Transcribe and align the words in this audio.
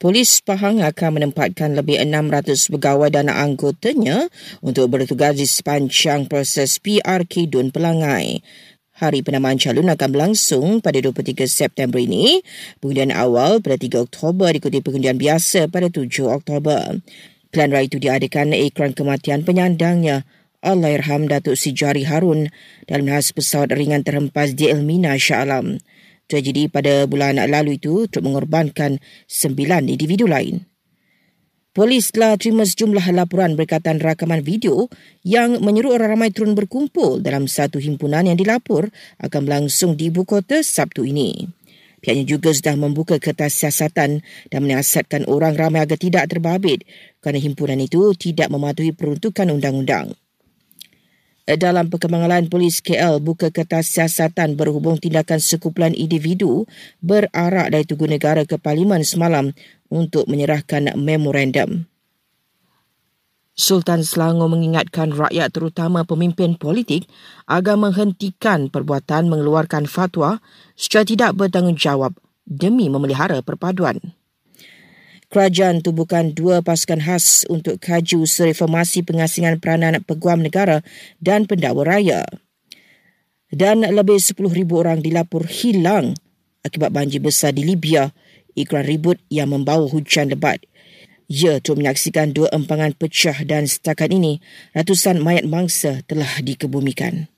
Polis 0.00 0.40
Pahang 0.40 0.80
akan 0.80 1.20
menempatkan 1.20 1.76
lebih 1.76 2.00
600 2.00 2.72
pegawai 2.72 3.12
dan 3.12 3.28
anggotanya 3.28 4.32
untuk 4.64 4.88
bertugas 4.88 5.36
di 5.36 5.44
sepanjang 5.44 6.24
proses 6.24 6.80
PRK 6.80 7.44
Dun 7.52 7.68
Pelangai. 7.68 8.40
Hari 8.96 9.20
penamaan 9.20 9.60
calon 9.60 9.92
akan 9.92 10.08
berlangsung 10.08 10.80
pada 10.80 10.96
23 11.04 11.44
September 11.44 12.00
ini. 12.00 12.40
Pengundian 12.80 13.12
awal 13.12 13.60
pada 13.60 13.76
3 13.76 14.00
Oktober 14.00 14.48
diikuti 14.56 14.80
pengundian 14.80 15.20
biasa 15.20 15.68
pada 15.68 15.92
7 15.92 16.08
Oktober. 16.32 17.04
Pelan 17.52 17.68
raya 17.68 17.84
itu 17.84 18.00
diadakan 18.00 18.56
ikran 18.56 18.96
kematian 18.96 19.44
penyandangnya 19.44 20.24
Allahyarham 20.64 21.28
Datuk 21.28 21.60
Sijari 21.60 22.08
Harun 22.08 22.48
dalam 22.88 23.04
nahas 23.04 23.36
pesawat 23.36 23.68
ringan 23.76 24.00
terhempas 24.00 24.56
di 24.56 24.72
Elmina 24.72 25.20
Shah 25.20 25.44
Alam 25.44 25.76
tragedi 26.30 26.70
pada 26.70 27.10
bulan 27.10 27.42
lalu 27.42 27.82
itu 27.82 28.06
untuk 28.06 28.22
mengorbankan 28.22 29.02
sembilan 29.26 29.90
individu 29.90 30.30
lain. 30.30 30.70
Polis 31.70 32.10
telah 32.10 32.34
terima 32.34 32.66
sejumlah 32.66 33.14
laporan 33.14 33.54
berkaitan 33.54 34.02
rakaman 34.02 34.42
video 34.42 34.90
yang 35.22 35.62
menyeru 35.62 35.94
orang 35.94 36.18
ramai 36.18 36.34
turun 36.34 36.58
berkumpul 36.58 37.22
dalam 37.22 37.46
satu 37.46 37.78
himpunan 37.78 38.26
yang 38.26 38.34
dilapor 38.34 38.90
akan 39.22 39.40
berlangsung 39.46 39.94
di 39.94 40.10
ibu 40.10 40.26
kota 40.26 40.66
Sabtu 40.66 41.06
ini. 41.06 41.46
Pihaknya 42.02 42.26
juga 42.26 42.50
sudah 42.50 42.74
membuka 42.74 43.22
kertas 43.22 43.54
siasatan 43.60 44.24
dan 44.50 44.60
menasihatkan 44.66 45.30
orang 45.30 45.54
ramai 45.54 45.86
agar 45.86 46.00
tidak 46.00 46.26
terbabit 46.32 46.82
kerana 47.22 47.38
himpunan 47.38 47.78
itu 47.78 48.18
tidak 48.18 48.50
mematuhi 48.50 48.90
peruntukan 48.90 49.52
undang-undang. 49.52 50.16
Dalam 51.50 51.90
perkembangan 51.90 52.46
polis 52.46 52.78
KL 52.78 53.18
buka 53.18 53.50
kertas 53.50 53.90
siasatan 53.90 54.54
berhubung 54.54 55.02
tindakan 55.02 55.42
sekumpulan 55.42 55.90
individu 55.98 56.62
berarak 57.02 57.74
dari 57.74 57.82
Tugu 57.82 58.06
Negara 58.06 58.46
ke 58.46 58.54
Parlimen 58.54 59.02
semalam 59.02 59.50
untuk 59.90 60.30
menyerahkan 60.30 60.94
memorandum. 60.94 61.90
Sultan 63.58 64.06
Selangor 64.06 64.46
mengingatkan 64.46 65.10
rakyat 65.10 65.50
terutama 65.50 66.06
pemimpin 66.06 66.54
politik 66.54 67.10
agar 67.50 67.74
menghentikan 67.74 68.70
perbuatan 68.70 69.26
mengeluarkan 69.26 69.90
fatwa 69.90 70.38
secara 70.78 71.02
tidak 71.02 71.34
bertanggungjawab 71.34 72.14
demi 72.46 72.86
memelihara 72.86 73.42
perpaduan 73.42 74.14
kerajaan 75.30 75.80
tubuhkan 75.80 76.34
dua 76.34 76.60
pasukan 76.60 77.00
khas 77.00 77.46
untuk 77.46 77.78
kaji 77.78 78.18
usul 78.18 78.50
reformasi 78.50 79.06
pengasingan 79.06 79.62
peranan 79.62 80.02
peguam 80.02 80.42
negara 80.42 80.82
dan 81.22 81.46
pendakwa 81.46 81.86
raya. 81.86 82.26
Dan 83.50 83.82
lebih 83.82 84.18
10,000 84.18 84.46
orang 84.70 85.02
dilapor 85.02 85.42
hilang 85.46 86.14
akibat 86.64 86.92
banjir 86.92 87.20
besar 87.24 87.56
di 87.56 87.64
Libya, 87.64 88.12
iklan 88.54 88.84
ribut 88.84 89.16
yang 89.32 89.52
membawa 89.52 89.88
hujan 89.88 90.32
lebat. 90.32 90.60
Ya, 91.30 91.62
untuk 91.62 91.78
menyaksikan 91.78 92.34
dua 92.34 92.50
empangan 92.50 92.90
pecah 92.98 93.46
dan 93.46 93.70
setakat 93.70 94.10
ini, 94.10 94.42
ratusan 94.74 95.22
mayat 95.22 95.46
mangsa 95.46 96.02
telah 96.10 96.42
dikebumikan. 96.42 97.30